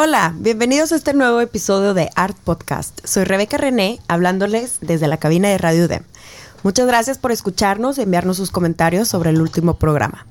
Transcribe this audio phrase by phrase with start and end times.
[0.00, 3.04] Hola, bienvenidos a este nuevo episodio de Art Podcast.
[3.04, 6.04] Soy Rebeca René, hablándoles desde la cabina de Radio UDEM.
[6.62, 10.24] Muchas gracias por escucharnos y enviarnos sus comentarios sobre el último programa.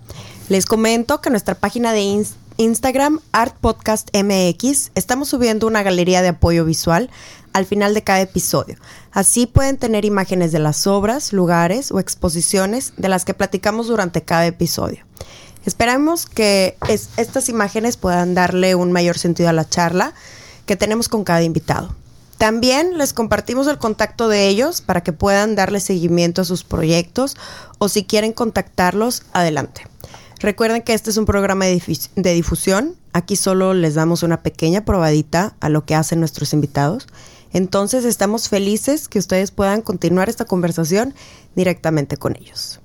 [0.48, 2.24] Les comento que nuestra página de
[2.56, 7.10] Instagram, Art Podcast MX, estamos subiendo una galería de apoyo visual
[7.52, 8.78] al final de cada episodio.
[9.12, 14.22] Así pueden tener imágenes de las obras, lugares o exposiciones de las que platicamos durante
[14.22, 15.04] cada episodio.
[15.68, 16.78] Esperamos que
[17.18, 20.14] estas imágenes puedan darle un mayor sentido a la charla
[20.66, 21.94] que tenemos con cada invitado.
[22.38, 27.36] También les compartimos el contacto de ellos para que puedan darle seguimiento a sus proyectos
[27.80, 29.82] o si quieren contactarlos, adelante.
[30.40, 32.96] Recuerden que este es un programa de, difusión.
[33.12, 37.08] Aquí solo les damos una pequeña probadita a lo que hacen nuestros invitados.
[37.52, 41.14] Entonces estamos felices que ustedes puedan continuar esta conversación
[41.56, 42.80] directamente con ellos.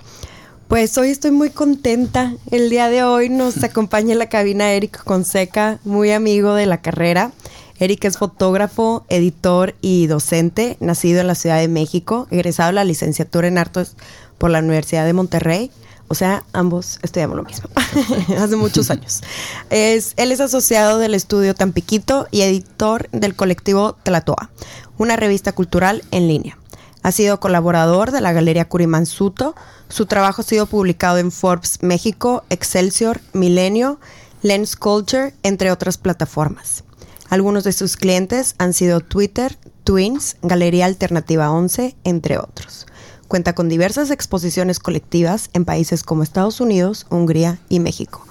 [0.72, 2.32] Pues hoy estoy muy contenta.
[2.50, 6.80] El día de hoy nos acompaña en la cabina Eric Conseca, muy amigo de la
[6.80, 7.30] carrera.
[7.78, 12.84] Eric es fotógrafo, editor y docente, nacido en la Ciudad de México, egresado de la
[12.84, 13.96] licenciatura en artes
[14.38, 15.70] por la Universidad de Monterrey.
[16.08, 17.68] O sea, ambos estudiamos lo mismo,
[18.38, 19.20] hace muchos años.
[19.68, 24.50] Es, él es asociado del estudio Tampiquito y editor del colectivo Tlatoa,
[24.96, 26.56] una revista cultural en línea.
[27.02, 29.54] Ha sido colaborador de la Galería Curimansuto.
[29.88, 33.98] Su trabajo ha sido publicado en Forbes México, Excelsior, Milenio,
[34.42, 36.84] Lens Culture, entre otras plataformas.
[37.28, 42.86] Algunos de sus clientes han sido Twitter, Twins, Galería Alternativa 11, entre otros.
[43.26, 48.26] Cuenta con diversas exposiciones colectivas en países como Estados Unidos, Hungría y México.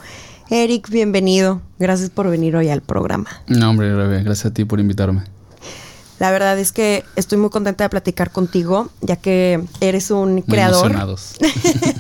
[0.50, 1.62] Eric, bienvenido.
[1.80, 3.30] Gracias por venir hoy al programa.
[3.48, 3.90] No, hombre,
[4.24, 5.24] gracias a ti por invitarme.
[6.22, 10.96] La verdad es que estoy muy contenta de platicar contigo, ya que eres un creador.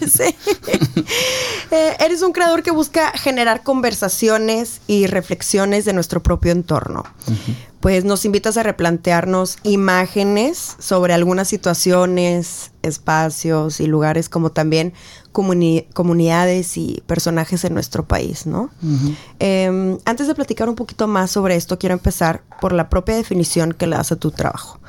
[0.07, 0.35] sí.
[1.73, 7.05] Eh, eres un creador que busca generar conversaciones y reflexiones de nuestro propio entorno.
[7.79, 14.93] Pues nos invitas a replantearnos imágenes sobre algunas situaciones, espacios y lugares, como también
[15.31, 18.69] comunidades y personajes en nuestro país, ¿no?
[19.39, 23.73] Em, antes de platicar un poquito más sobre esto, quiero empezar por la propia definición
[23.73, 24.79] que le das a tu trabajo.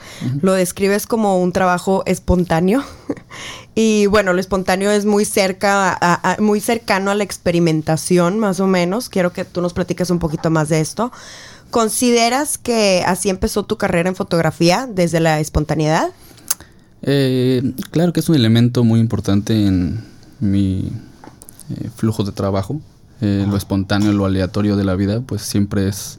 [0.40, 2.82] Lo describes como un trabajo espontáneo
[3.74, 9.08] y bueno, lo espontáneo es muy cerca, muy cercano a la experimentación, más o menos.
[9.08, 11.12] Quiero que tú nos platiques un poquito más de esto.
[11.70, 16.10] ¿Consideras que así empezó tu carrera en fotografía desde la espontaneidad?
[17.02, 20.11] Eh, claro que es un elemento muy importante en
[20.42, 20.92] mi
[21.70, 22.80] eh, flujo de trabajo.
[23.20, 26.18] Eh, lo espontáneo, lo aleatorio de la vida, pues siempre es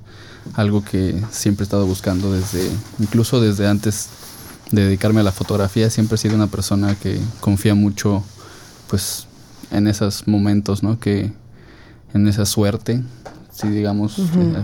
[0.54, 4.08] algo que siempre he estado buscando desde, incluso desde antes
[4.72, 8.24] de dedicarme a la fotografía, siempre he sido una persona que confía mucho,
[8.88, 9.28] pues,
[9.72, 10.98] en esos momentos, ¿no?
[10.98, 11.34] Que
[12.14, 13.04] en esa suerte,
[13.52, 14.18] si digamos,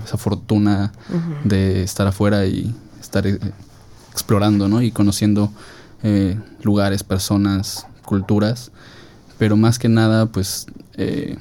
[0.06, 0.94] esa fortuna
[1.44, 3.38] de estar afuera y estar eh,
[4.14, 4.82] explorando, ¿no?
[4.82, 5.52] Y conociendo
[6.64, 8.72] lugares, personas, culturas
[9.40, 10.68] pero más que nada, pues,
[10.98, 11.38] eh,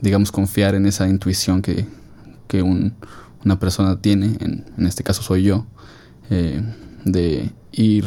[0.00, 1.86] digamos, confiar en esa intuición que,
[2.48, 5.66] que una persona tiene, en, en, este caso soy yo,
[6.30, 6.62] eh,
[7.04, 8.06] de ir,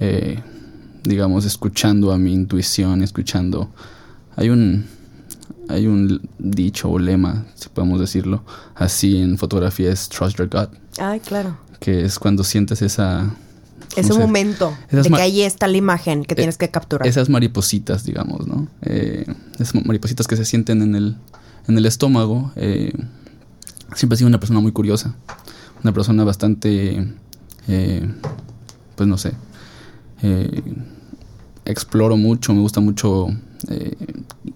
[0.00, 0.42] eh,
[1.04, 3.70] digamos, escuchando a mi intuición, escuchando...
[4.34, 4.86] Hay un,
[5.68, 8.44] hay un dicho o lema, si podemos decirlo,
[8.76, 10.70] así en fotografía es trust your gut.
[10.98, 11.58] Ay, claro.
[11.80, 13.34] Que es cuando sientes esa
[13.98, 17.06] ese momento de que ahí está la imagen que tienes que capturar.
[17.06, 18.68] Esas maripositas, digamos, ¿no?
[18.82, 19.24] Eh,
[19.58, 21.16] esas maripositas que se sienten en el,
[21.66, 22.52] en el estómago.
[22.56, 22.92] Eh,
[23.94, 25.14] siempre he sido una persona muy curiosa.
[25.82, 27.06] Una persona bastante,
[27.68, 28.14] eh,
[28.96, 29.32] pues no sé,
[31.64, 33.28] exploro mucho, me gusta mucho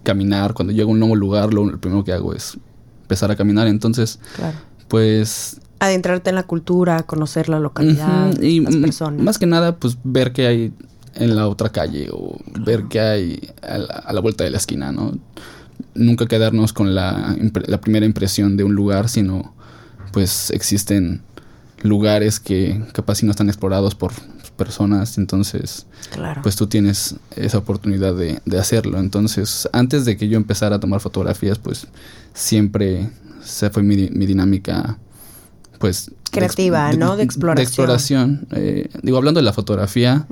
[0.03, 0.53] caminar.
[0.53, 2.59] Cuando llego a un nuevo lugar, lo, primero que hago es
[3.03, 3.69] empezar a caminar.
[3.69, 4.19] Entonces,
[4.88, 9.20] pues adentrarte en la cultura, conocer la localidad, y las personas.
[9.20, 10.72] Más que nada, pues ver qué hay
[11.15, 15.19] en la otra calle o ver qué hay a la, vuelta de la esquina, ¿no?
[15.94, 19.54] Nunca quedarnos con la, la, primera impresión de un lugar, sino
[20.12, 21.21] pues existen
[21.83, 24.12] lugares que capaz si no están explorados por
[24.57, 25.86] personas, entonces
[26.45, 29.01] pues tú tienes esa oportunidad de, de hacerlo.
[29.01, 31.89] Entonces, antes de que yo empezara a tomar fotografías, pues
[32.34, 33.10] siempre
[33.42, 34.98] se fue mi, mi dinámica
[35.83, 36.13] pues...
[36.31, 37.17] Creativa, ¿no?
[37.17, 37.57] De exploración.
[37.57, 38.47] De exploración.
[38.53, 40.29] Eh, digo, hablando de la fotografía,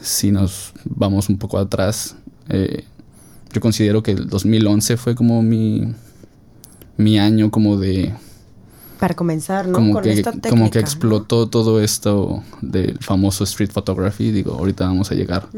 [0.00, 2.16] si nos vamos un poco atrás,
[2.48, 2.84] eh,
[3.52, 5.92] yo considero que el 2011 fue como mi,
[6.96, 8.14] mi año como de...
[8.98, 9.74] Para comenzar, ¿no?
[9.74, 14.32] Como, Con que, esta como que explotó todo esto del famoso street photography.
[14.32, 15.48] Digo, ahorita vamos a llegar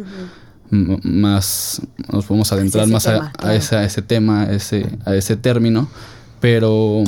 [0.71, 1.81] más,
[2.12, 5.88] nos podemos adentrar más a, ese, a, ese, tema, ese, a ese término.
[6.41, 7.05] Pero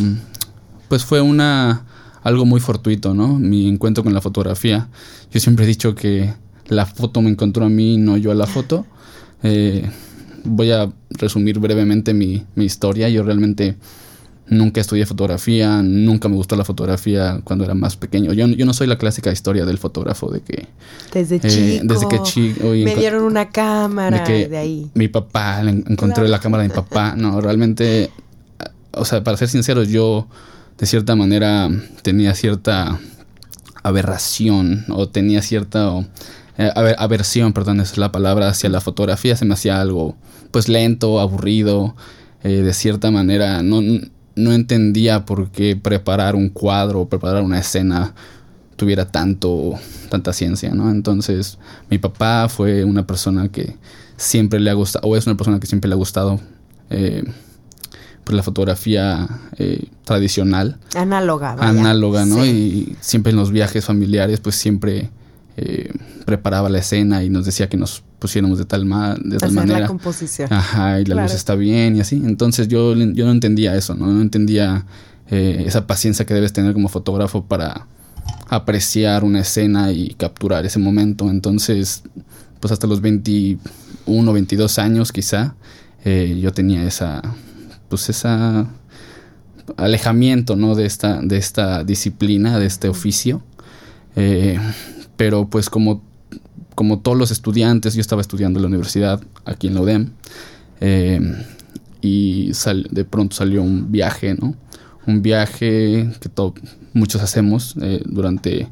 [0.89, 1.85] pues fue una
[2.23, 3.39] algo muy fortuito, ¿no?
[3.39, 4.89] Mi encuentro con la fotografía.
[5.33, 6.33] Yo siempre he dicho que
[6.67, 8.87] la foto me encontró a mí, no yo a la foto.
[9.43, 9.89] Eh,
[10.45, 13.09] voy a resumir brevemente mi, mi historia.
[13.09, 13.77] Yo realmente
[14.49, 18.33] nunca estudié fotografía, nunca me gustó la fotografía cuando era más pequeño.
[18.33, 20.67] Yo, yo no soy la clásica historia del fotógrafo de que...
[21.13, 21.95] Desde eh, chico.
[21.95, 22.69] Desde que chico...
[22.69, 24.91] Me dieron una cámara de, de ahí.
[24.95, 27.15] Mi papá, encontré la cámara de mi papá.
[27.17, 28.11] No, realmente...
[28.93, 30.29] O sea, para ser sincero, yo
[30.79, 31.71] de cierta manera
[32.03, 32.99] tenía cierta
[33.83, 36.07] aberración o tenía cierta
[36.59, 39.37] eh, aversión, perdón, esa es la palabra, hacia la fotografía.
[39.37, 40.17] Se me hacía algo
[40.51, 41.97] pues lento, aburrido,
[42.43, 43.63] eh, de cierta manera.
[43.63, 43.81] No,
[44.35, 48.15] no entendía por qué preparar un cuadro o preparar una escena
[48.77, 49.75] tuviera tanto,
[50.09, 50.91] tanta ciencia, ¿no?
[50.91, 51.59] Entonces,
[51.89, 53.77] mi papá fue una persona que
[54.17, 56.41] siempre le ha gustado, o es una persona que siempre le ha gustado
[56.91, 57.23] eh,
[58.25, 59.29] pues la fotografía
[59.59, 60.79] eh, tradicional.
[60.95, 61.57] Análoga.
[61.59, 62.45] Análoga, ¿no?
[62.47, 65.11] Y siempre en los viajes familiares, pues siempre
[65.57, 65.93] eh,
[66.25, 69.81] preparaba la escena y nos decía que nos pusiéramos de tal, ma de tal manera.
[69.81, 70.53] la composición.
[70.53, 72.23] Ajá, y la luz está bien y así.
[72.25, 74.07] Entonces yo, yo no entendía eso, ¿no?
[74.07, 74.87] No entendía
[75.29, 77.87] eh, esa paciencia que debes tener como fotógrafo para
[78.49, 81.29] apreciar una escena y capturar ese momento.
[81.29, 82.05] Entonces,
[82.61, 85.57] pues hasta los 21, 22 años quizá,
[86.05, 87.23] yo tenía esa
[87.93, 88.69] pues esa
[89.77, 90.75] alejamiento ¿no?
[90.75, 93.43] de, esta, de esta disciplina, de este oficio.
[94.17, 94.59] Eh,
[95.17, 96.03] pero pues como,
[96.75, 100.11] como todos los estudiantes, yo estaba estudiando en la universidad aquí en la UDEM
[100.81, 101.21] eh,
[102.01, 102.53] y
[102.91, 104.55] de pronto salió un viaje, ¿no?
[105.07, 106.31] Un viaje que
[106.93, 108.69] muchos hacemos eh, durante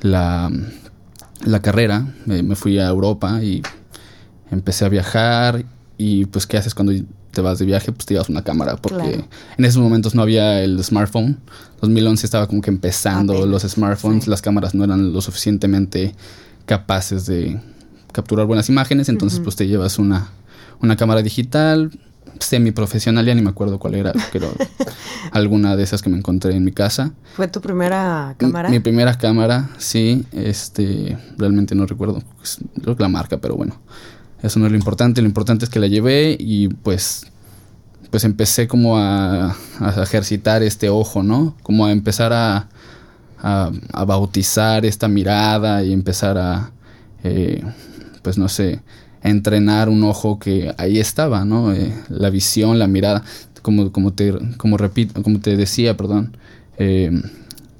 [0.00, 0.50] la,
[1.44, 2.06] la carrera.
[2.26, 3.62] me fui a Europa y
[4.50, 5.64] empecé a viajar
[6.02, 6.92] y pues qué haces cuando
[7.30, 9.24] te vas de viaje, pues te llevas una cámara, porque
[9.56, 11.38] en esos momentos no había el smartphone.
[11.80, 16.16] 2011 estaba como que empezando los smartphones, las cámaras no eran lo suficientemente
[16.66, 17.60] capaces de
[18.10, 20.30] capturar buenas imágenes, entonces pues te llevas una,
[20.80, 21.92] una cámara digital
[22.40, 24.52] semi-profesional, ya ni me acuerdo cuál era, pero
[25.30, 27.12] alguna de esas que me encontré en mi casa.
[27.36, 28.70] ¿Fue tu primera cámara?
[28.70, 33.80] Mi, primera cámara, sí, este, realmente no recuerdo, pues, creo que la marca, pero bueno.
[34.42, 37.26] Eso no es lo importante, lo importante es que la llevé y pues
[38.12, 39.56] pues empecé como a,
[40.02, 41.56] ejercitar este ojo, ¿no?
[41.62, 42.68] Como a empezar a,
[43.40, 46.72] a, bautizar esta mirada y empezar a,
[47.24, 47.64] eh,
[48.20, 48.82] pues no sé,
[49.22, 51.72] entrenar un ojo que ahí estaba, ¿no?
[51.72, 53.22] Eh, la visión, la mirada,
[53.62, 56.36] como, como, te, como, repito, como te decía, perdón,
[56.76, 57.10] eh,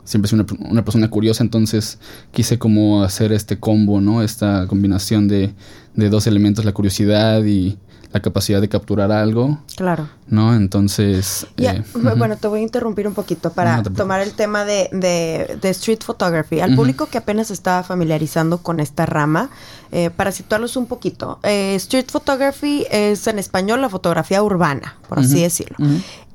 [0.04, 1.99] siempre soy una, una, persona curiosa, entonces
[2.31, 4.22] quise como hacer este combo, ¿no?
[4.22, 5.54] Esta combinación de,
[5.94, 7.78] de dos elementos, la curiosidad y
[8.12, 9.58] la capacidad de capturar algo.
[9.75, 10.08] Claro.
[10.26, 10.54] ¿No?
[10.54, 11.46] Entonces...
[11.56, 11.82] Eh,
[12.16, 16.60] bueno, te voy a interrumpir un poquito para tomar el tema de, de, street photography.
[16.60, 19.50] Al público que apenas está familiarizando con esta rama,
[19.93, 25.19] eh, para situarlos un poquito, eh, street photography es en español la fotografía urbana, por
[25.19, 25.76] así decirlo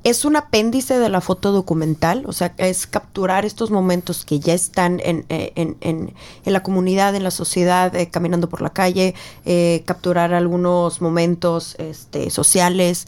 [0.10, 4.54] es un apéndice de la foto documental, o sea, es capturar estos momentos que ya
[4.54, 6.14] están en, eh, en, en,
[6.46, 9.16] en la comunidad, en la sociedad, eh, caminando por la calle,
[9.46, 13.08] eh, capturar algunos momentos este, sociales.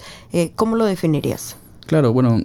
[0.56, 1.56] ¿Cómo lo definirías?
[1.86, 2.42] Claro, bueno,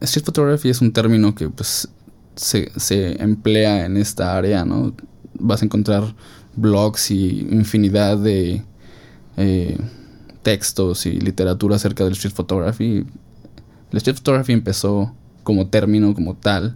[0.00, 1.88] street photography es un término que pues
[2.36, 4.94] se, se emplea en esta área, ¿no?
[5.34, 6.14] Vas a encontrar
[6.56, 8.62] blogs y infinidad de
[10.42, 13.04] textos y literatura acerca del street photography
[13.94, 15.12] el street photography empezó
[15.44, 16.74] como término, como tal,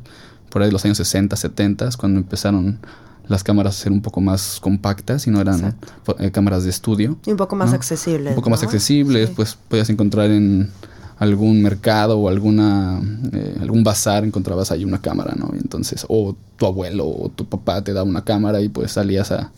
[0.50, 2.78] por ahí de los años 60, 70, cuando empezaron
[3.26, 5.76] las cámaras a ser un poco más compactas y no eran
[6.20, 7.18] eh, cámaras de estudio.
[7.26, 8.30] Y un poco más accesibles.
[8.30, 10.70] Un poco más accesibles, pues podías encontrar en
[11.18, 13.00] algún mercado o alguna
[13.32, 15.50] eh, algún bazar encontrabas ahí una cámara, ¿no?
[15.54, 19.50] entonces, o tu abuelo o tu papá te daba una cámara y pues salías a,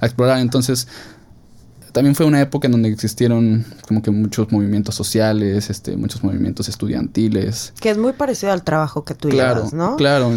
[0.00, 0.38] a explorar.
[0.40, 0.86] Entonces,
[1.96, 6.68] también fue una época en donde existieron como que muchos movimientos sociales, este, muchos movimientos
[6.68, 7.72] estudiantiles.
[7.80, 9.96] Que es muy parecido al trabajo que tú llevas, ¿no?
[9.96, 10.30] Claro,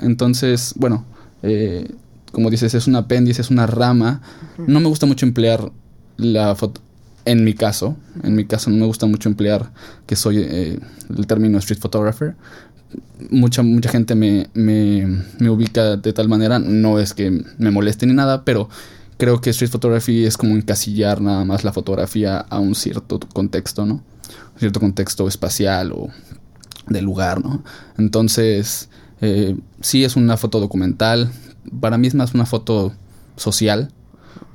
[0.00, 1.04] entonces, bueno,
[1.42, 1.92] eh,
[2.32, 4.22] como dices, es un apéndice, es una rama.
[4.56, 5.70] No me gusta mucho emplear
[6.16, 6.80] la foto,
[7.26, 9.70] en mi caso, en mi caso no me gusta mucho emplear
[10.06, 10.78] que soy eh,
[11.14, 12.34] el término street photographer.
[13.28, 18.06] Mucha, mucha gente me, me, me ubica de tal manera, no es que me moleste
[18.06, 18.70] ni nada, pero
[19.18, 23.84] creo que street photography es como encasillar nada más la fotografía a un cierto contexto,
[23.84, 23.94] ¿no?
[23.94, 26.08] Un cierto contexto espacial o
[26.86, 27.62] de lugar, ¿no?
[27.98, 28.88] Entonces,
[29.20, 31.30] eh, sí es una foto documental.
[31.80, 32.94] Para mí es más una foto
[33.36, 33.92] social.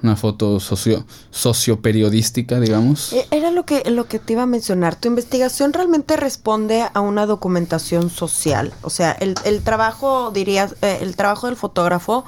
[0.01, 3.13] una foto socio, socioperiodística, digamos.
[3.13, 4.95] E, era lo que, lo que te iba a mencionar.
[4.95, 8.73] Tu investigación realmente responde a una documentación social.
[8.81, 12.25] O sea, el, el trabajo, dirías, eh, el trabajo del fotógrafo,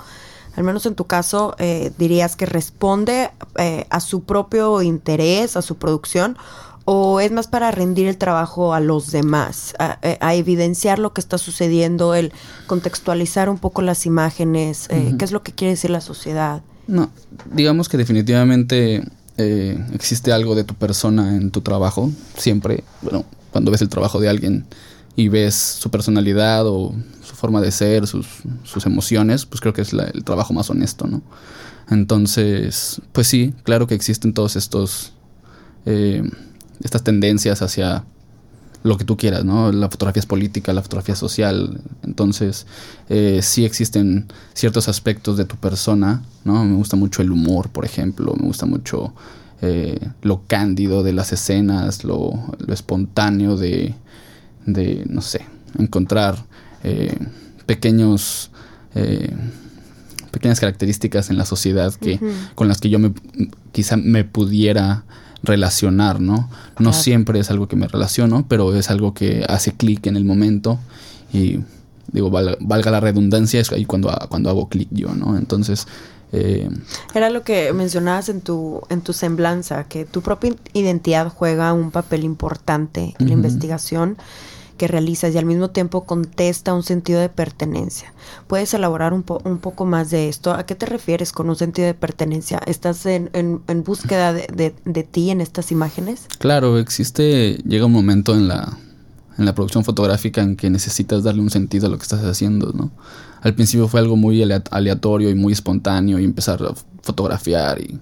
[0.55, 5.61] al menos en tu caso, eh, dirías que responde eh, a su propio interés, a
[5.61, 6.37] su producción,
[6.85, 11.21] o es más para rendir el trabajo a los demás, a, a evidenciar lo que
[11.21, 12.31] está sucediendo, el
[12.67, 16.61] contextualizar un poco las imágenes, qué es lo que quiere decir la sociedad.
[16.87, 17.09] No,
[17.51, 19.03] digamos que definitivamente
[19.37, 22.11] eh, existe algo de tu persona en tu trabajo.
[22.37, 24.65] Siempre, bueno, cuando ves el trabajo de alguien
[25.15, 26.93] y ves su personalidad o
[27.23, 28.27] su forma de ser, sus,
[28.63, 31.21] sus emociones, pues creo que es el trabajo más honesto, ¿no?
[31.89, 35.13] Entonces, pues sí, claro que existen todos estos,
[35.85, 36.23] eh,
[36.83, 38.05] estas tendencias hacia
[38.83, 39.71] lo que tú quieras, ¿no?
[39.71, 41.81] La fotografía es política, la fotografía social.
[42.03, 42.67] Entonces,
[43.09, 46.63] eh, sí existen ciertos aspectos de tu persona, ¿no?
[46.63, 49.13] Me gusta mucho el humor, por ejemplo, me gusta mucho
[49.61, 52.33] eh, lo cándido de las escenas, lo,
[52.67, 53.95] espontáneo de,
[54.65, 55.45] de, no sé,
[55.77, 56.37] encontrar
[56.83, 57.17] eh,
[57.65, 58.51] pequeños...
[60.31, 62.19] pequeñas características en la sociedad que
[62.55, 63.13] con las que yo me
[63.71, 65.05] quizá me pudiera
[65.43, 66.49] relacionar, ¿no?
[66.79, 70.25] No siempre es algo que me relaciono, pero es algo que hace clic en el
[70.25, 70.79] momento
[71.31, 71.59] y
[72.11, 75.37] digo, valga, la redundancia, es ahí cuando, cuando hago clic yo, ¿no?
[75.37, 75.87] Entonces...
[76.31, 76.69] Eh,
[77.13, 81.91] Era lo que mencionabas en tu, en tu semblanza, que tu propia identidad juega un
[81.91, 84.17] papel importante en la investigación
[84.75, 88.13] que realizas y al mismo tiempo contesta un sentido de pertenencia.
[88.47, 90.53] ¿Puedes elaborar un, poco más de esto?
[90.53, 92.59] ¿A qué te refieres con un sentido de pertenencia?
[92.65, 96.27] ¿Estás en, en, búsqueda de, de, ti en estas imágenes?
[96.39, 98.77] Claro, existe, llega un momento en la,
[99.37, 102.71] en la producción fotográfica en que necesitas darle un sentido a lo que estás haciendo,
[102.73, 102.91] ¿no?
[103.41, 107.99] Al principio fue algo muy aleatorio y muy espontáneo y empezar a fotografiar y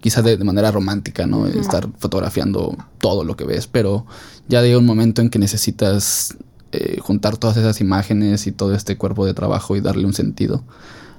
[0.00, 1.46] quizás de, manera romántica, ¿no?
[1.46, 4.06] Estar fotografiando todo lo que ves, pero
[4.48, 6.36] ya llega un momento en que necesitas
[6.72, 10.62] eh, juntar todas esas imágenes y todo este cuerpo de trabajo y darle un sentido.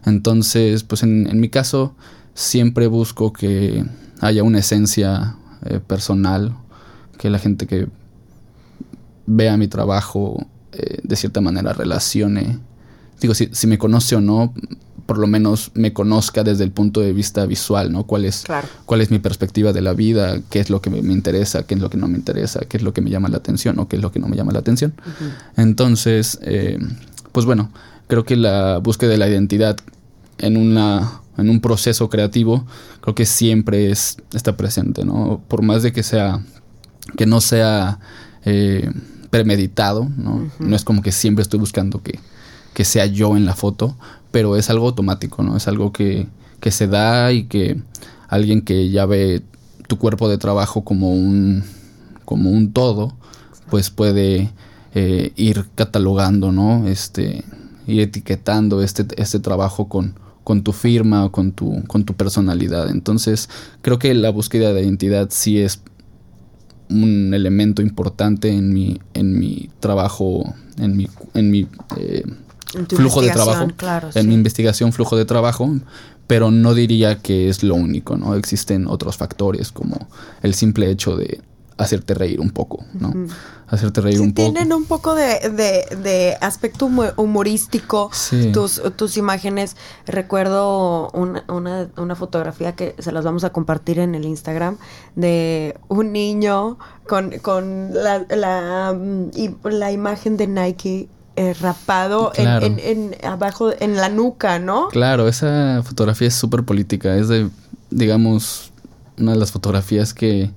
[0.06, 1.94] Entonces, pues en, mi caso,
[2.34, 3.86] siempre busco que
[4.22, 6.56] haya una esencia eh, personal,
[7.18, 7.88] que la gente que
[9.26, 12.60] vea mi trabajo eh, de cierta manera relacione.
[13.20, 14.54] Digo, si, si me conoce o no,
[15.10, 18.04] por lo menos me conozca desde el punto de vista visual, ¿no?
[18.04, 18.44] ¿Cuál es,
[18.86, 20.39] cuál es mi perspectiva de la vida?
[20.51, 21.63] ¿Qué es lo que me, interesa?
[21.63, 22.60] ¿Qué es lo que no me interesa?
[22.70, 24.36] ¿Qué es lo que me llama la atención o qué es lo que no me
[24.36, 24.94] llama la atención?
[25.58, 26.78] Entonces, eh,
[27.32, 27.72] pues bueno,
[28.06, 29.78] creo que la búsqueda de la identidad
[30.38, 32.68] en, una, en un proceso creativo,
[33.01, 35.42] creo que siempre es, está presente, ¿no?
[35.48, 36.44] Por más de que sea,
[37.18, 38.00] que no sea
[38.46, 38.92] eh,
[39.32, 40.51] premeditado, ¿no?
[40.60, 42.20] No es como que siempre estoy buscando que,
[42.75, 43.98] que sea yo en la foto,
[44.32, 45.58] pero es algo automático, ¿no?
[45.58, 46.28] Es algo que,
[46.60, 47.82] que se da y que
[48.28, 49.42] alguien que ya ve
[49.88, 51.64] tu cuerpo de trabajo como un,
[52.26, 53.16] como un todo,
[53.70, 54.52] pues puede
[54.94, 56.88] eh, ir catalogando, ¿no?
[56.88, 57.44] Este,
[57.88, 62.90] ir etiquetando este, este trabajo con, con tu firma o con tu, con tu personalidad.
[62.90, 63.50] Entonces,
[63.82, 65.82] creo que la búsqueda de identidad sí es
[66.90, 71.68] un elemento importante en mi, en mi trabajo, en mi, en mi
[71.98, 72.24] eh,
[72.90, 73.68] flujo de trabajo.
[74.16, 75.70] en mi investigación, flujo de trabajo,
[76.28, 78.36] pero no diría que es lo único, ¿no?
[78.36, 80.08] Existen otros factores como
[80.42, 81.42] el simple hecho de
[81.80, 83.14] hacerte reír un poco, ¿no?
[83.68, 84.52] Hacerte reír un poco.
[84.52, 88.12] Tienen un poco de, de, aspecto humorístico
[88.52, 89.78] tus, tus imágenes.
[90.06, 94.78] Recuerdo una, una, una, fotografía que se las vamos a compartir en el Instagram
[95.16, 99.30] de un niño con, con la, la, mm,
[99.64, 104.89] la imagen de Nike eh, rapado en, abajo, en la nuca, ¿no?
[104.89, 107.15] Claro, esa fotografía es súper política.
[107.15, 107.48] Es de,
[107.91, 108.74] digamos,
[109.17, 110.51] una de las fotografías que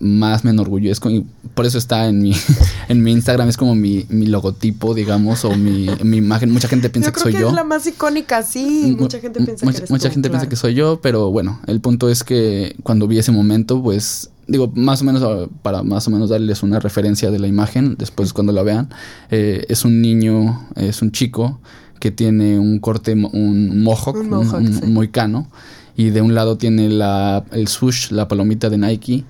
[0.00, 2.34] más me enorgullezco y por eso está en mi
[2.88, 6.50] en mi Instagram es como mi, mi logotipo digamos o mi, mi, imagen.
[6.50, 9.76] Mucha gente piensa que soy yo es la más icónica sí mucha gente piensa que
[9.76, 13.18] eres mucha gente piensa que soy yo pero bueno el punto es que cuando vi
[13.18, 17.30] ese momento pues digo, más o menos ah, para más o menos darles una referencia
[17.30, 18.90] de la imagen, después cuando la vean,
[19.30, 21.60] eh, es un niño, es un chico
[22.00, 25.48] que tiene un corte, un mohawk, un, un, moicano,
[25.96, 29.24] y de un lado tiene la, el swoosh, la palomita de Nike,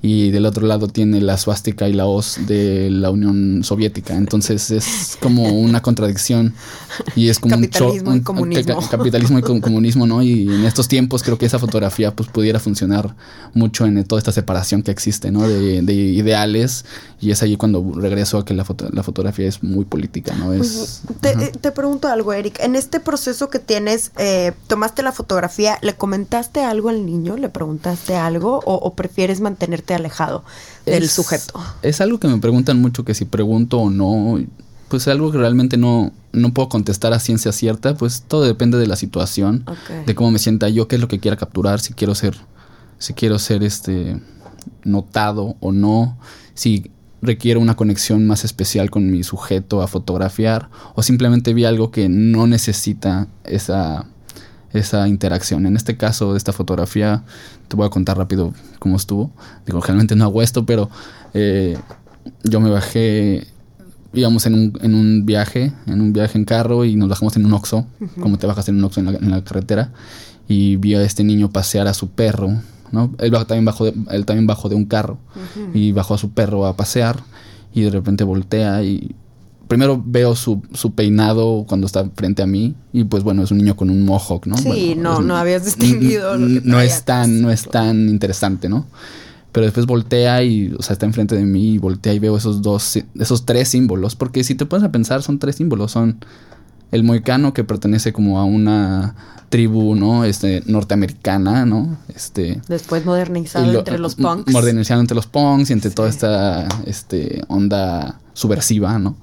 [0.00, 4.14] y del otro lado tiene la suástica y la hoz de la Unión Soviética.
[4.14, 6.54] Entonces es como una contradicción
[7.16, 8.88] y es como capitalismo un, y comunismo.
[8.88, 10.22] capitalismo y comunismo, ¿no?
[10.22, 13.16] Y en estos tiempos creo que esa fotografía pues pudiera funcionar
[13.54, 15.48] mucho en toda esta separación que existe, ¿no?
[15.48, 16.84] De, ideales
[17.20, 20.52] y es allí cuando regreso a que la, la fotografía es muy política, ¿no?
[20.52, 22.60] Es, te, pregunto algo, Eric.
[22.60, 27.36] En este proceso que tienes, eh, tomaste la fotografía, ¿le comentaste algo al niño?
[27.36, 30.44] ¿Le preguntaste algo o, o prefieres mantenerte alejado
[30.86, 31.60] del sujeto.
[31.82, 34.38] Es algo que me preguntan mucho que si pregunto o no,
[34.88, 38.86] pues algo que realmente no, no puedo contestar a ciencia cierta, pues todo depende de
[38.86, 39.64] la situación,
[40.06, 42.36] de cómo me sienta yo, qué es lo que quiera capturar, si quiero ser,
[42.98, 44.20] si quiero ser este
[44.84, 46.18] notado o no,
[46.54, 46.90] si
[47.20, 52.08] requiero una conexión más especial con mi sujeto a fotografiar, o simplemente vi algo que
[52.08, 54.06] no necesita esa
[54.72, 55.66] esa interacción.
[55.66, 57.22] En este caso, de esta fotografía,
[57.68, 59.30] te voy a contar rápido cómo estuvo.
[59.66, 60.90] Digo, generalmente no hago esto, pero
[61.34, 61.78] eh,
[62.44, 63.46] yo me bajé,
[64.12, 67.46] íbamos en un, en un viaje, en un viaje en carro y nos bajamos en
[67.46, 67.86] un oxo,
[68.20, 69.92] como te bajas en un oxo en la, carretera,
[70.48, 72.50] y vi a este niño pasear a su perro,
[72.92, 73.14] ¿no?
[73.18, 75.18] Él también bajó de, él también bajó de un carro
[75.74, 77.16] y bajó a su perro a pasear
[77.74, 79.14] y de repente voltea y
[79.68, 83.58] primero veo su, su, peinado cuando está frente a mí y pues bueno, es un
[83.58, 84.56] niño con un mohawk, ¿no?
[84.56, 86.36] Sí, no, no habías distinguido.
[86.36, 88.86] no es tan, no es tan interesante, ¿no?
[89.52, 92.62] Pero después voltea y, o sea, está enfrente de mí y voltea y veo esos
[92.62, 96.18] dos, esos tres símbolos, porque si te pones a pensar, son tres símbolos, son
[96.90, 99.14] el moicano que pertenece como a una
[99.48, 100.24] tribu, ¿no?
[100.24, 101.98] Este, norteamericana, ¿no?
[102.14, 102.60] Este.
[102.68, 104.52] Después modernizado entre los punks.
[104.52, 109.16] Modernizado entre los punks y entre toda esta, este, onda subversiva, ¿no?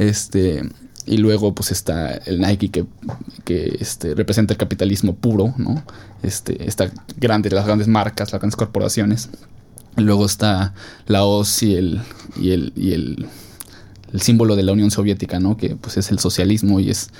[0.00, 0.62] Este,
[1.04, 2.86] y luego pues está el Nike que,
[3.44, 5.82] que este, representa el capitalismo puro, ¿no?
[6.22, 9.28] Este, está grande, las grandes marcas, las grandes corporaciones.
[9.98, 10.72] Y luego está
[11.06, 12.00] la hoz y el,
[12.40, 13.26] y el, y el,
[14.10, 15.58] el símbolo de la Unión Soviética, ¿no?
[15.58, 17.10] Que pues es el socialismo y es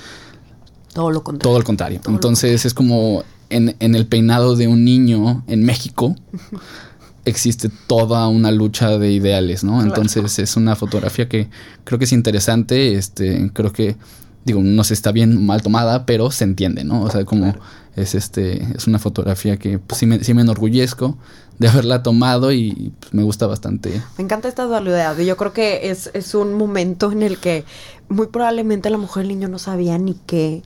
[0.93, 1.49] todo lo contrario.
[1.51, 2.01] Todo el contrario.
[2.07, 6.15] Entonces es como en, en, el peinado de un niño en México
[7.25, 9.81] existe toda una lucha de ideales, ¿no?
[9.81, 11.49] Entonces es una fotografía que
[11.83, 13.95] creo que es interesante, este, creo que
[14.43, 17.03] digo, no se está bien mal tomada, pero se entiende, ¿no?
[17.03, 17.55] O sea, como
[17.95, 21.17] es este, es una fotografía que pues, sí, me, sí me enorgullezco
[21.61, 24.01] de haberla tomado y pues, me gusta bastante.
[24.17, 25.15] Me encanta esta dualidad.
[25.19, 27.65] Yo creo que es, es un momento en el que
[28.09, 30.63] muy probablemente la mujer el niño no sabía ni qué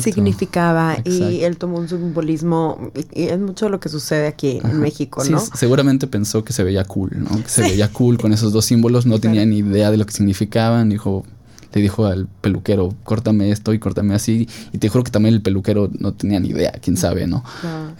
[0.00, 5.22] significaba y él tomó un simbolismo y es mucho lo que sucede aquí en México,
[5.22, 5.38] ¿no?
[5.38, 7.42] Sí, seguramente pensó que se veía cool, ¿no?
[7.42, 10.12] Que se veía cool con esos dos símbolos, no tenía ni idea de lo que
[10.12, 11.24] significaban, dijo,
[11.72, 14.48] le dijo al peluquero, córtame esto y córtame así.
[14.72, 17.44] Y te juro que también el peluquero no tenía ni idea, quién sabe, ¿no?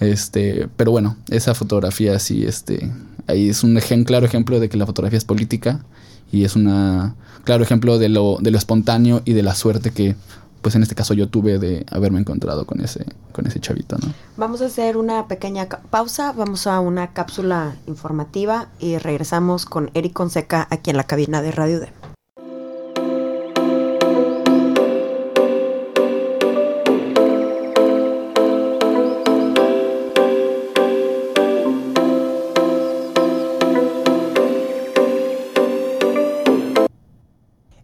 [0.01, 2.91] Este, pero bueno, esa fotografía sí, este,
[3.27, 5.85] ahí es un claro ejemplo de que la fotografía es política
[6.33, 10.17] y es una claro ejemplo de lo, de lo espontáneo y de la suerte que
[10.63, 14.13] pues en este caso yo tuve de haberme encontrado con ese, con ese chavito, ¿no?
[14.37, 20.13] Vamos a hacer una pequeña pausa, vamos a una cápsula informativa y regresamos con Eric
[20.13, 21.89] Conseca aquí en la cabina de Radio D.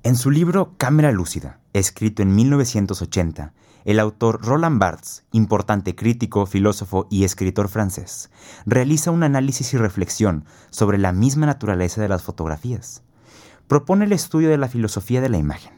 [0.04, 3.54] En su libro Cámara Lúcida, escrito en 1980,
[3.86, 8.30] el autor Roland Barthes, importante crítico, filósofo y escritor francés,
[8.66, 13.02] realiza un análisis y reflexión sobre la misma naturaleza de las fotografías.
[13.66, 15.72] Propone el estudio de la filosofía de la imagen.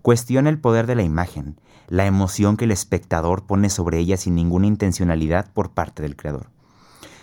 [0.00, 4.34] Cuestiona el poder de la imagen, la emoción que el espectador pone sobre ella sin
[4.34, 6.48] ninguna intencionalidad por parte del creador,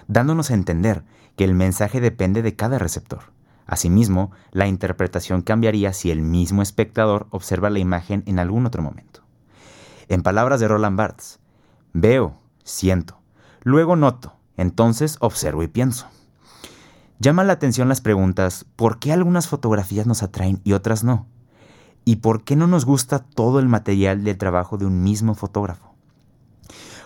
[0.08, 1.06] dándonos a entender
[1.38, 3.35] que el mensaje depende de cada receptor.
[3.66, 9.22] Asimismo, la interpretación cambiaría si el mismo espectador observa la imagen en algún otro momento.
[10.08, 11.40] En palabras de Roland Barthes,
[11.94, 13.20] veo, siento,
[13.64, 16.08] luego noto, entonces observo y pienso.
[17.18, 21.28] Llama la atención las preguntas ¿por qué algunas fotografías nos atraen y otras no?
[22.04, 25.96] ¿Y por qué no nos gusta todo el material del trabajo de un mismo fotógrafo?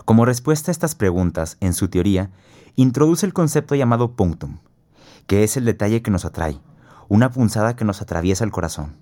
[0.04, 2.32] Como respuesta a estas preguntas, en su teoría,
[2.76, 4.58] introduce el concepto llamado punctum,
[5.30, 6.60] que es el detalle que nos atrae,
[7.08, 8.98] una punzada que nos atraviesa el corazón.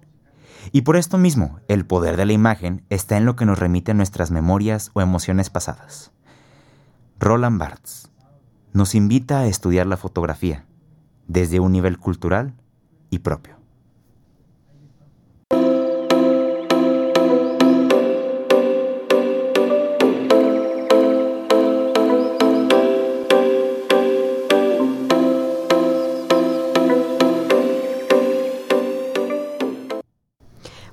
[0.74, 3.92] Y por esto mismo, el poder de la imagen está en lo que nos remite
[3.92, 6.12] a nuestras memorias o emociones pasadas.
[7.18, 8.12] Roland Barthes
[8.74, 10.66] nos invita a estudiar la fotografía
[11.28, 12.56] desde un nivel cultural
[13.10, 13.57] y propio.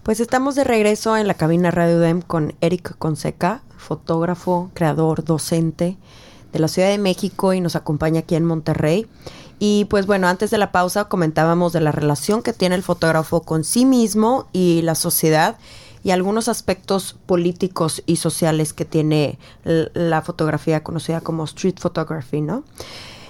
[0.04, 5.96] Pues estamos de regreso en la cabina Radio Dem con Eric Conseca, fotógrafo, creador, docente
[6.52, 9.06] de la Ciudad de México y nos acompaña aquí en Monterrey.
[9.58, 13.44] Y pues bueno, antes de la pausa comentábamos de la relación que tiene el fotógrafo
[13.44, 15.56] con sí mismo y la sociedad
[16.02, 22.62] y algunos aspectos políticos y sociales que tiene la fotografía conocida como street photography, ¿no?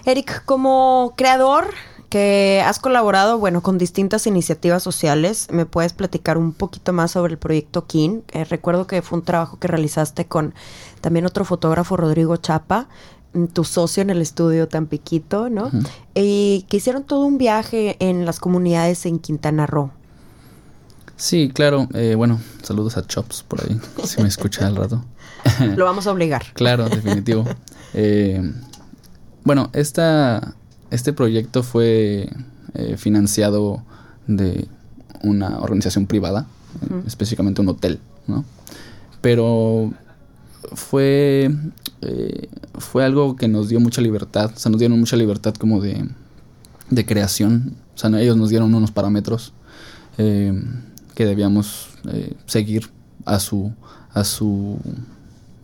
[0.07, 1.69] Eric, como creador
[2.15, 7.33] que has colaborado, bueno, con distintas iniciativas sociales, ¿me puedes platicar un poquito más sobre
[7.33, 8.23] el proyecto Kin?
[8.31, 10.55] Eh, recuerdo que fue un trabajo que realizaste con
[11.01, 12.87] también otro fotógrafo, Rodrigo Chapa,
[13.33, 15.73] mm, tu socio en el estudio Tampiquito, ¿no?
[16.15, 19.91] Y que hicieron todo un viaje en las comunidades en Quintana Roo.
[21.17, 21.89] Sí, claro.
[21.95, 25.05] Eh, bueno, saludos a Chops por ahí, si me escucha al rato.
[25.77, 26.45] Lo vamos a obligar.
[26.53, 27.45] claro, definitivo.
[27.97, 28.43] Eh,
[29.45, 30.57] bueno, esta,
[30.95, 32.31] este proyecto fue
[32.75, 33.83] eh, financiado
[34.27, 34.69] de
[35.23, 36.47] una organización privada,
[37.07, 38.45] específicamente un hotel, ¿no?
[39.21, 39.93] Pero
[40.75, 41.51] fue,
[42.79, 46.07] fue algo que nos dio mucha libertad, o sea, nos dieron mucha libertad como de,
[46.91, 49.53] de creación, o sea, ellos nos dieron unos parámetros
[51.15, 52.91] que debíamos eh, seguir
[53.25, 53.73] a su,
[54.13, 54.79] a su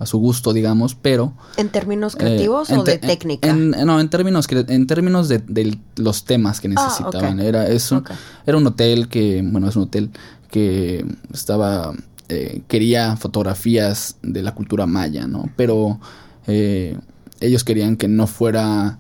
[0.00, 1.34] a su gusto, digamos, pero...
[1.56, 3.52] ¿En términos creativos eh, o de técnica?
[3.54, 7.38] no, en términos, en términos de, los temas que ah, necesitaban.
[7.38, 8.02] Era, es un,
[8.46, 10.10] era un hotel que, bueno, es un hotel
[10.50, 11.92] que estaba,
[12.28, 15.50] eh, quería fotografías de la cultura maya, ¿no?
[15.54, 16.00] Pero
[16.46, 18.98] ellos querían que no fuera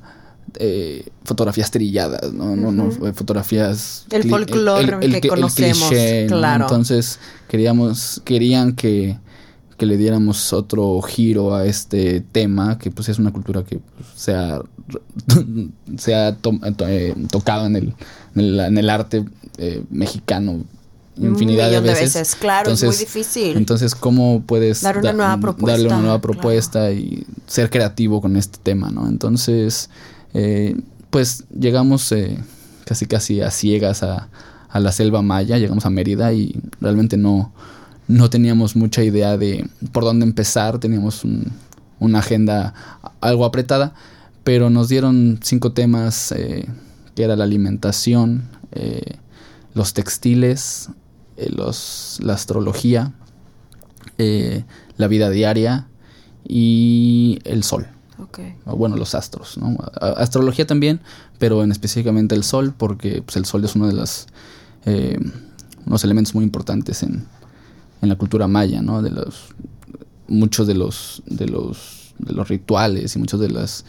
[0.58, 5.90] eh, fotografías trilladas, no, no, no fotografías el folclore que conocemos,
[6.28, 6.64] claro.
[6.64, 9.16] Entonces queríamos, querían que,
[9.80, 14.08] que, le diéramos otro giro a este tema, que pues es una cultura que pues,
[14.14, 14.60] se ha,
[15.96, 16.36] se ha
[16.88, 17.94] eh, tocado en el,
[18.34, 19.24] en el, arte
[19.58, 20.64] eh, mexicano
[21.16, 22.34] infinidad de veces.
[22.34, 23.56] Claro, es muy difícil.
[23.56, 28.36] Entonces, ¿cómo puedes Dar una nueva propuesta, darle una nueva propuesta y ser creativo con
[28.36, 29.08] este tema, ¿no?
[29.08, 29.90] Entonces,
[30.34, 32.38] eh, pues llegamos eh,
[32.84, 34.28] casi casi a ciegas a,
[34.72, 37.52] la selva maya, llegamos a Mérida y realmente no,
[38.10, 41.22] no teníamos mucha idea de por dónde empezar, teníamos
[41.98, 42.74] una agenda
[43.20, 43.94] algo apretada,
[44.44, 46.66] pero nos dieron cinco temas eh,
[47.14, 48.48] que era la alimentación,
[49.74, 50.90] los textiles,
[51.36, 53.12] los, la astrología,
[54.96, 55.88] la vida diaria
[56.46, 57.88] y el sol.
[58.66, 59.76] Bueno, los astros, ¿no?
[60.00, 61.00] Astrología también,
[61.38, 64.26] pero en específicamente el sol, porque pues, el sol es uno de los
[64.84, 65.18] eh,
[65.86, 67.26] unos elementos muy importantes en,
[68.00, 69.02] en, la cultura maya, ¿no?
[69.02, 69.54] De los
[70.28, 73.84] muchos de los de los de los rituales y muchos de las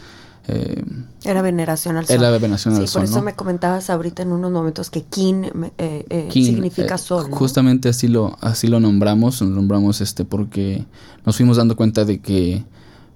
[0.48, 0.82] eh,
[1.24, 2.16] era veneración al sol.
[2.16, 3.02] Era veneración al sol.
[3.02, 5.46] Por eso me comentabas ahorita en unos momentos que Kin,
[5.78, 7.30] eh, significa sol.
[7.30, 10.84] Justamente así lo, así lo nombramos, lo nombramos este porque
[11.24, 12.64] nos fuimos dando cuenta de que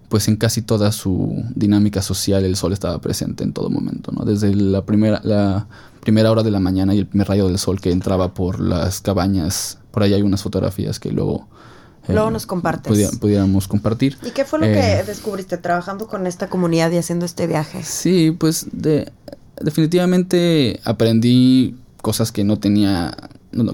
[0.09, 4.24] pues en casi toda su dinámica social el sol estaba presente en todo momento, ¿no?
[4.24, 5.66] Desde la primera, la
[6.00, 9.00] primera hora de la mañana y el primer rayo del sol que entraba por las
[9.00, 11.48] cabañas, por ahí hay unas fotografías que luego...
[12.06, 13.16] Eh, luego nos compartes.
[13.16, 14.18] pudiéramos compartir.
[14.22, 17.82] ¿Y qué fue lo que eh, descubriste trabajando con esta comunidad y haciendo este viaje?
[17.82, 19.11] Sí, pues de,
[19.59, 23.16] definitivamente aprendí cosas que no tenía,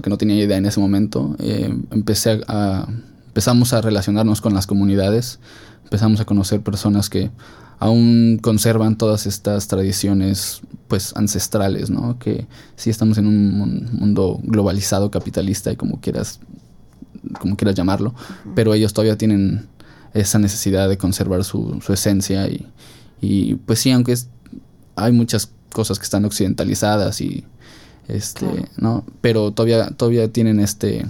[0.01, 1.35] que no tenía idea en ese momento.
[1.39, 2.87] Eh, empecé a,
[3.27, 5.39] empezamos a relacionarnos con las comunidades
[5.83, 7.29] empezamos a conocer personas que
[7.83, 12.17] aún conservan todas estas tradiciones pues ancestrales, ¿no?
[12.17, 16.39] Que sí estamos en un mundo globalizado, capitalista y como quieras
[17.39, 18.15] como quieras llamarlo,
[18.55, 19.67] pero ellos todavía tienen
[20.13, 22.67] esa necesidad de conservar su, esencia y,
[23.19, 24.29] y, pues sí, aunque es,
[24.95, 27.43] hay muchas cosas que están occidentalizadas y
[28.07, 28.45] este,
[28.77, 29.03] ¿no?
[29.19, 31.05] Pero todavía todavía tienen este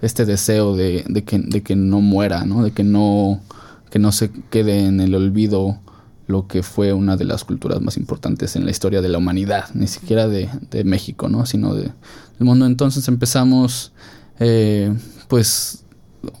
[0.00, 2.64] este deseo de, de, que, de que no muera, ¿no?
[2.64, 3.40] De que no
[3.88, 5.78] que no se quede en el olvido
[6.26, 9.66] lo que fue una de las culturas más importantes en la historia de la humanidad,
[9.74, 10.48] ni siquiera de,
[10.84, 11.46] México, ¿no?
[11.46, 11.92] sino de, del
[12.40, 12.66] mundo.
[12.66, 13.92] Entonces empezamos,
[14.38, 14.94] eh,
[15.28, 15.84] pues,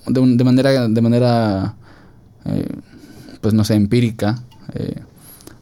[0.06, 1.74] de, manera, de manera
[2.44, 2.68] eh,
[3.40, 4.42] pues, no sé, empírica,
[4.74, 5.00] eh,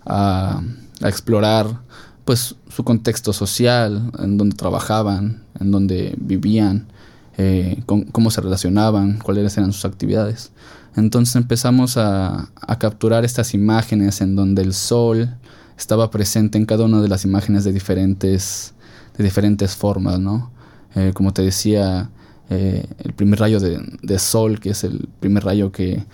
[0.05, 0.63] a,
[1.03, 1.81] explorar,
[2.25, 6.87] pues, su contexto social, en donde trabajaban, en donde vivían,
[7.87, 10.53] cómo se relacionaban, cuáles eran sus actividades.
[10.96, 15.37] Entonces empezamos a, capturar estas imágenes en donde el sol
[15.76, 18.74] estaba presente en cada una de las imágenes de diferentes,
[19.16, 20.50] de diferentes formas, ¿no?
[20.94, 22.11] Eh, como te decía,
[22.48, 26.05] eh, el primer rayo de, sol, que es el primer rayo que,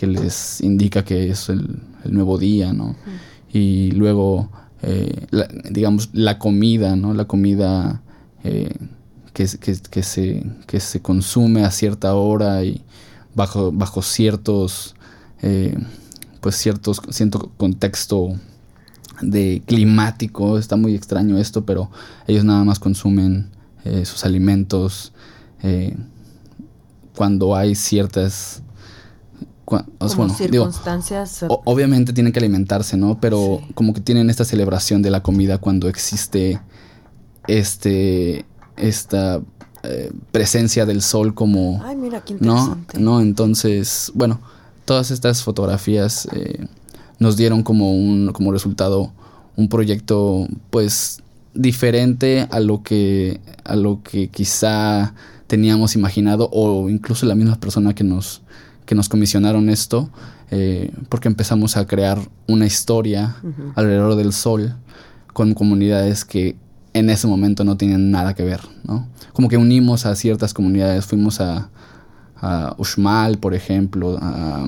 [0.00, 2.96] les indica que es el, nuevo día, ¿no?
[3.52, 4.50] Y luego,
[4.82, 5.26] eh,
[5.70, 7.12] digamos, la comida, ¿no?
[7.12, 8.00] La comida
[8.42, 8.74] que
[9.32, 9.46] que,
[9.90, 12.82] que, se, que se consume a cierta hora y
[13.40, 14.94] bajo, bajo ciertos,
[15.40, 15.74] eh,
[16.42, 18.34] pues ciertos, cierto contexto
[19.22, 21.90] de climático, está muy extraño esto, pero
[22.26, 23.50] ellos nada más consumen
[23.84, 25.14] eh, sus alimentos
[25.62, 25.96] eh,
[27.16, 28.62] cuando hay ciertas
[29.64, 35.22] como circunstancias obviamente tienen que alimentarse no pero como que tienen esta celebración de la
[35.22, 36.60] comida cuando existe
[37.46, 38.44] este
[38.76, 39.40] esta
[39.82, 42.98] eh, presencia del sol como Ay, mira, qué interesante.
[42.98, 44.40] no no entonces bueno
[44.84, 46.66] todas estas fotografías eh,
[47.18, 49.12] nos dieron como un como resultado
[49.56, 51.22] un proyecto pues
[51.54, 55.14] diferente a lo que a lo que quizá
[55.46, 58.42] teníamos imaginado o incluso la misma persona que nos
[58.86, 60.10] que nos comisionaron esto
[60.50, 63.36] eh, porque empezamos a crear una historia
[63.76, 64.74] alrededor del sol
[65.32, 66.56] con comunidades que
[66.92, 69.08] en ese momento no tienen nada que ver, ¿no?
[69.32, 71.70] Como que unimos a ciertas comunidades, fuimos a,
[72.36, 74.66] a Uxmal, por ejemplo, a,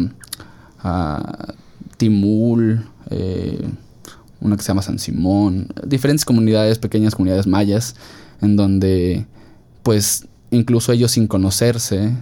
[0.81, 1.55] a
[1.97, 3.69] Timul, eh,
[4.41, 7.95] una que se llama San Simón, diferentes comunidades, pequeñas comunidades mayas,
[8.41, 9.27] en donde
[9.83, 12.13] pues incluso ellos sin conocerse,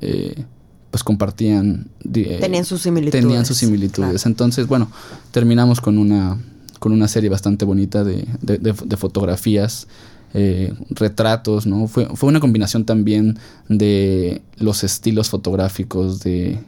[0.00, 0.44] eh,
[0.90, 1.88] pues compartían...
[2.14, 3.22] Eh, tenían sus similitudes.
[3.22, 4.26] Tenían sus similitudes.
[4.26, 4.90] Entonces, bueno,
[5.30, 6.38] terminamos con una,
[6.86, 9.88] con una serie bastante bonita de, de, fotografías.
[10.34, 11.88] Eh, retratos, ¿no?
[11.88, 16.60] Fue, fue una combinación también de los estilos fotográficos de,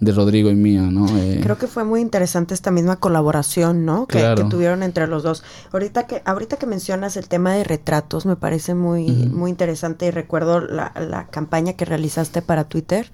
[0.00, 1.06] de Rodrigo y mía, ¿no?
[1.18, 4.06] Eh, Creo que fue muy interesante esta misma colaboración, ¿no?
[4.06, 5.42] Que, tuvieron entre los dos.
[5.72, 10.10] Ahorita que, ahorita que mencionas el tema de retratos, me parece muy, muy interesante y
[10.10, 13.12] recuerdo la, la, campaña que realizaste para Twitter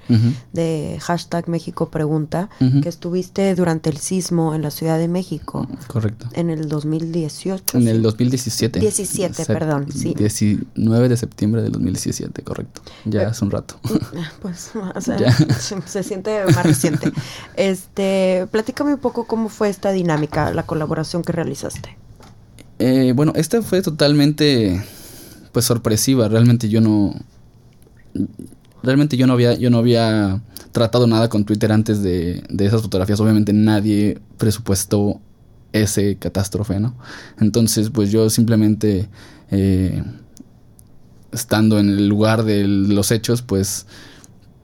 [0.53, 2.49] de hashtag México Pregunta,
[2.83, 5.67] que estuviste durante el sismo en la Ciudad de México.
[5.89, 6.29] Correcto.
[6.33, 7.79] En el 2018.
[7.79, 8.79] En el 2017.
[8.79, 10.15] 17, perdón, sí.
[10.17, 12.83] 19 de septiembre del 2017, correcto.
[13.05, 13.77] Ya eh, hace un rato.
[14.41, 15.19] Pues, o sea,
[15.87, 16.76] se siente más
[17.57, 21.97] este, platícame un poco cómo fue esta dinámica, la colaboración que realizaste.
[22.79, 24.83] Eh, bueno, esta fue totalmente,
[25.53, 26.29] pues, sorpresiva.
[26.29, 27.15] Realmente yo no,
[28.83, 30.41] realmente yo no había, yo no había
[30.73, 33.21] tratado nada con Twitter antes de, esas fotografías.
[33.21, 35.21] Obviamente nadie presupuestó
[35.73, 36.97] ese catástrofe, ¿no?
[37.41, 39.09] Entonces, pues yo simplemente,
[39.51, 40.03] eh,
[41.33, 43.87] estando en el lugar de los hechos, pues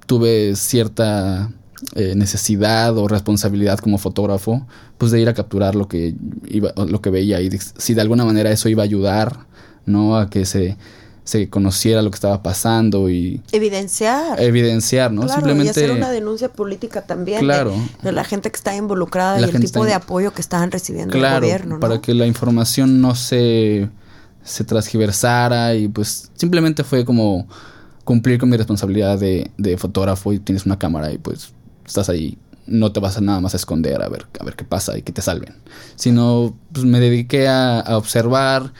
[0.06, 1.50] tuve cierta
[1.94, 4.66] eh, necesidad o responsabilidad como fotógrafo,
[4.98, 6.14] pues de ir a capturar lo que
[6.46, 9.46] iba, lo que veía y si de alguna manera eso iba a ayudar,
[9.84, 10.16] ¿no?
[10.16, 10.76] A que se,
[11.24, 14.40] se conociera lo que estaba pasando y evidenciar.
[14.40, 17.74] Evidenciar no simplemente y hacer una denuncia política también claro.
[18.02, 21.36] de, la gente que está involucrada y el tipo de apoyo que estaban recibiendo claro,
[21.36, 23.90] el gobierno para que la información no se
[24.44, 27.46] se transgiversara y pues simplemente fue como
[28.04, 31.52] cumplir con mi responsabilidad de, de fotógrafo y tienes una cámara y pues
[31.86, 34.64] estás ahí, no te vas a nada más a esconder a ver, a ver qué
[34.64, 35.54] pasa y que te salven.
[35.96, 38.72] Sino pues me dediqué a, observar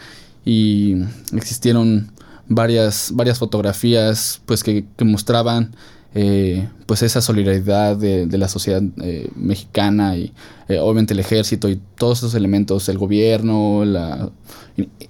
[0.44, 0.96] y
[1.34, 2.10] existieron
[2.48, 5.74] varias, varias fotografías pues que, mostraban
[6.14, 10.32] eh, pues esa solidaridad de, la sociedad eh, mexicana y
[10.68, 14.30] eh, obviamente el ejército y todos esos elementos, el gobierno, la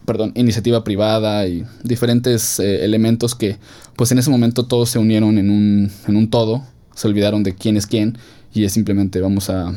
[0.04, 3.58] perdón, iniciativa privada y diferentes elementos que
[3.96, 7.54] pues en ese momento todos se unieron en un, en un todo se olvidaron de
[7.54, 8.18] quién es quién
[8.52, 9.72] y es simplemente vamos a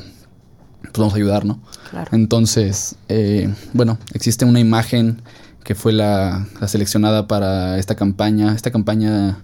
[0.81, 1.59] pues vamos a ayudar, ¿no?
[2.11, 5.21] Entonces, eh, bueno, existe una imagen
[5.63, 8.53] que fue la, seleccionada para esta campaña.
[8.53, 9.43] Esta campaña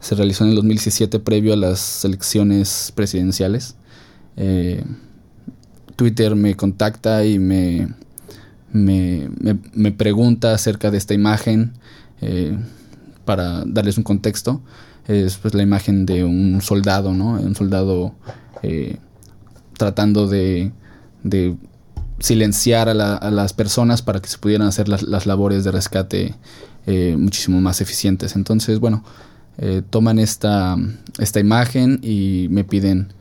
[0.00, 3.74] se realizó en el 2017 previo a las elecciones presidenciales.
[4.36, 4.84] Eh,
[5.96, 7.88] Twitter me contacta y me,
[8.72, 9.28] me,
[9.74, 11.72] me, pregunta acerca de esta imagen
[12.20, 12.56] eh,
[13.24, 14.62] para darles un contexto
[15.08, 17.32] es pues la imagen de un soldado, ¿no?
[17.32, 18.14] Un soldado
[18.62, 18.98] eh,
[19.76, 20.70] tratando de,
[21.24, 21.56] de
[22.20, 22.94] silenciar a,
[23.30, 26.34] las personas para que se pudieran hacer las, labores de rescate
[26.86, 28.36] eh, muchísimo más eficientes.
[28.36, 29.02] Entonces, bueno,
[29.56, 30.76] eh, toman esta,
[31.18, 33.12] esta imagen y me piden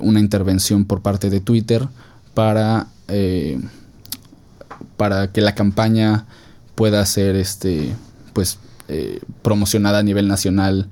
[0.00, 1.86] una intervención por parte de Twitter
[2.34, 2.88] para,
[4.96, 6.26] para que la campaña
[6.74, 7.94] pueda ser este,
[8.32, 10.88] pues, eh, promocionada a nivel nacional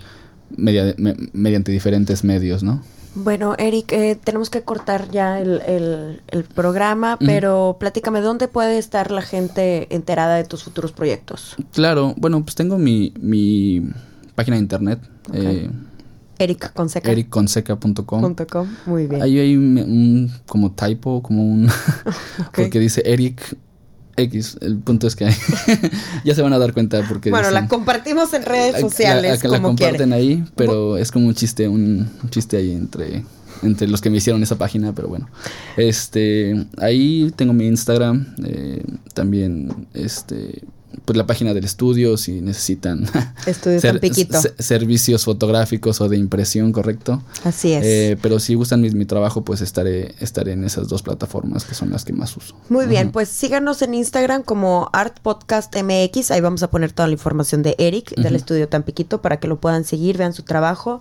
[0.57, 2.83] mediante diferentes medios, ¿no?
[3.15, 6.21] Bueno, Eric, eh, tenemos que cortar ya el,
[6.55, 11.57] programa, pero platícame, ¿dónde puede estar la gente enterada de tus futuros proyectos?
[11.73, 13.83] Claro, bueno, pues tengo mi, mi
[14.37, 15.01] página de internet.
[15.33, 15.69] Eh,
[16.39, 17.11] Eric Conceca.
[17.11, 18.35] ericconseca.com.
[18.87, 19.23] Muy bien.
[19.23, 21.69] Ahí hay un, como typo, como un...
[22.55, 23.57] porque dice Eric
[24.23, 25.31] X, el punto es que
[26.25, 27.31] ya se van a dar cuenta porque...
[27.31, 29.33] Bueno, la compartimos en redes sociales.
[29.33, 33.25] La, que la comparten ahí, pero es como un chiste, un, chiste ahí entre,
[33.63, 35.29] entre los que me hicieron esa página, pero bueno.
[35.77, 38.83] Este, ahí tengo mi Instagram, eh,
[39.15, 40.63] también este
[41.05, 43.07] pues la página del estudio si necesitan
[44.59, 47.23] servicios fotográficos o de impresión, correcto.
[47.45, 47.85] Así es.
[47.85, 51.75] Eh, pero si gustan mi, mi, trabajo, pues estaré, estaré en esas dos plataformas que
[51.75, 52.55] son las que más uso.
[52.69, 56.31] Muy bien, pues síganos en Instagram como Art Podcast MX.
[56.31, 59.61] Ahí vamos a poner toda la información de Eric del estudio Tampiquito para que lo
[59.61, 61.01] puedan seguir, vean su trabajo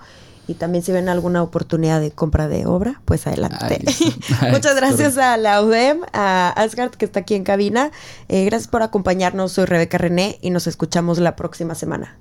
[0.50, 3.84] y también si ven alguna oportunidad de compra de obra, pues adelante.
[4.52, 7.92] Muchas gracias a la UDEM, a Asgard que está aquí en cabina.
[8.30, 9.52] Eh, gracias por acompañarnos.
[9.52, 12.18] Soy Rebeca René y nos escuchamos la próxima semana.